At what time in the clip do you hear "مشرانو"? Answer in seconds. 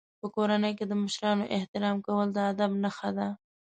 1.03-1.51